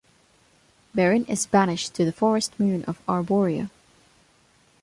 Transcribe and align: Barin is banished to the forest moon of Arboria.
Barin 0.95 1.25
is 1.29 1.45
banished 1.45 1.93
to 1.93 2.05
the 2.05 2.11
forest 2.11 2.59
moon 2.59 2.83
of 2.85 2.99
Arboria. 3.07 3.69